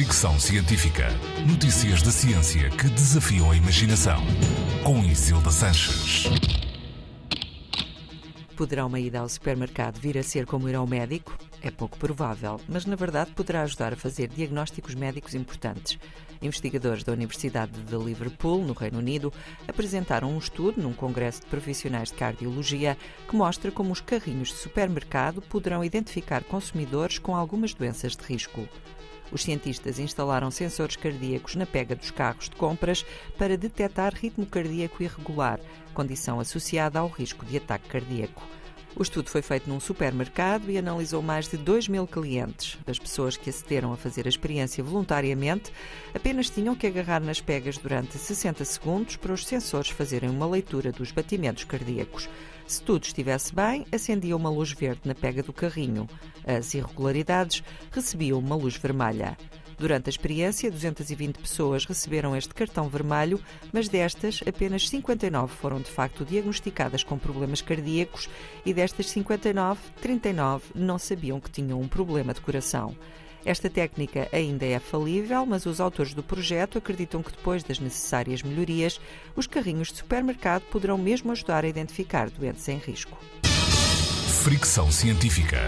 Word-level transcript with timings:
Fricção 0.00 0.40
Científica. 0.40 1.08
Notícias 1.46 2.00
da 2.00 2.10
ciência 2.10 2.70
que 2.70 2.88
desafiam 2.88 3.50
a 3.50 3.54
imaginação. 3.54 4.18
Com 4.82 5.04
Isilda 5.04 5.50
Sanches. 5.50 6.24
Poderá 8.56 8.86
uma 8.86 8.98
ida 8.98 9.20
ao 9.20 9.28
supermercado 9.28 10.00
vir 10.00 10.16
a 10.16 10.22
ser 10.22 10.46
como 10.46 10.70
ir 10.70 10.74
ao 10.74 10.86
médico? 10.86 11.36
É 11.60 11.70
pouco 11.70 11.98
provável, 11.98 12.58
mas 12.66 12.86
na 12.86 12.96
verdade 12.96 13.32
poderá 13.32 13.60
ajudar 13.60 13.92
a 13.92 13.96
fazer 13.96 14.28
diagnósticos 14.28 14.94
médicos 14.94 15.34
importantes. 15.34 15.98
Investigadores 16.40 17.04
da 17.04 17.12
Universidade 17.12 17.78
de 17.82 17.96
Liverpool, 17.96 18.64
no 18.64 18.72
Reino 18.72 19.00
Unido, 19.00 19.30
apresentaram 19.68 20.32
um 20.32 20.38
estudo 20.38 20.80
num 20.80 20.94
congresso 20.94 21.42
de 21.42 21.48
profissionais 21.48 22.08
de 22.08 22.14
cardiologia 22.14 22.96
que 23.28 23.36
mostra 23.36 23.70
como 23.70 23.92
os 23.92 24.00
carrinhos 24.00 24.48
de 24.48 24.54
supermercado 24.54 25.42
poderão 25.42 25.84
identificar 25.84 26.42
consumidores 26.42 27.18
com 27.18 27.36
algumas 27.36 27.74
doenças 27.74 28.16
de 28.16 28.24
risco. 28.24 28.66
Os 29.32 29.42
cientistas 29.42 29.98
instalaram 29.98 30.50
sensores 30.50 30.96
cardíacos 30.96 31.54
na 31.54 31.66
pega 31.66 31.94
dos 31.94 32.10
carros 32.10 32.48
de 32.48 32.56
compras 32.56 33.04
para 33.38 33.56
detectar 33.56 34.14
ritmo 34.14 34.46
cardíaco 34.46 35.02
irregular, 35.02 35.60
condição 35.94 36.40
associada 36.40 36.98
ao 36.98 37.08
risco 37.08 37.44
de 37.44 37.56
ataque 37.56 37.88
cardíaco. 37.88 38.42
O 38.96 39.02
estudo 39.02 39.30
foi 39.30 39.40
feito 39.40 39.68
num 39.68 39.78
supermercado 39.78 40.68
e 40.68 40.76
analisou 40.76 41.22
mais 41.22 41.48
de 41.48 41.56
2 41.56 41.86
mil 41.86 42.06
clientes. 42.08 42.76
As 42.86 42.98
pessoas 42.98 43.36
que 43.36 43.48
acederam 43.48 43.92
a 43.92 43.96
fazer 43.96 44.26
a 44.26 44.28
experiência 44.28 44.82
voluntariamente 44.82 45.72
apenas 46.12 46.50
tinham 46.50 46.74
que 46.74 46.88
agarrar 46.88 47.20
nas 47.20 47.40
pegas 47.40 47.78
durante 47.78 48.18
60 48.18 48.64
segundos 48.64 49.16
para 49.16 49.32
os 49.32 49.46
sensores 49.46 49.90
fazerem 49.90 50.28
uma 50.28 50.46
leitura 50.46 50.90
dos 50.90 51.12
batimentos 51.12 51.62
cardíacos. 51.64 52.28
Se 52.70 52.80
tudo 52.80 53.02
estivesse 53.02 53.52
bem, 53.52 53.84
acendia 53.90 54.36
uma 54.36 54.48
luz 54.48 54.70
verde 54.70 55.00
na 55.04 55.12
pega 55.12 55.42
do 55.42 55.52
carrinho. 55.52 56.08
As 56.46 56.72
irregularidades 56.72 57.64
recebiam 57.90 58.38
uma 58.38 58.54
luz 58.54 58.76
vermelha. 58.76 59.36
Durante 59.80 60.10
a 60.10 60.10
experiência, 60.10 60.70
220 60.70 61.38
pessoas 61.38 61.86
receberam 61.86 62.36
este 62.36 62.52
cartão 62.52 62.86
vermelho, 62.86 63.40
mas 63.72 63.88
destas, 63.88 64.40
apenas 64.46 64.86
59 64.86 65.54
foram 65.54 65.80
de 65.80 65.90
facto 65.90 66.22
diagnosticadas 66.22 67.02
com 67.02 67.16
problemas 67.16 67.62
cardíacos 67.62 68.28
e 68.66 68.74
destas 68.74 69.08
59, 69.08 69.80
39 70.02 70.66
não 70.74 70.98
sabiam 70.98 71.40
que 71.40 71.50
tinham 71.50 71.80
um 71.80 71.88
problema 71.88 72.34
de 72.34 72.42
coração. 72.42 72.94
Esta 73.42 73.70
técnica 73.70 74.28
ainda 74.34 74.66
é 74.66 74.78
falível, 74.78 75.46
mas 75.46 75.64
os 75.64 75.80
autores 75.80 76.12
do 76.12 76.22
projeto 76.22 76.76
acreditam 76.76 77.22
que 77.22 77.30
depois 77.30 77.62
das 77.62 77.78
necessárias 77.78 78.42
melhorias, 78.42 79.00
os 79.34 79.46
carrinhos 79.46 79.88
de 79.88 79.96
supermercado 79.96 80.60
poderão 80.64 80.98
mesmo 80.98 81.32
ajudar 81.32 81.64
a 81.64 81.68
identificar 81.68 82.28
doentes 82.28 82.68
em 82.68 82.76
risco. 82.76 83.16
Fricção 84.42 84.92
científica. 84.92 85.58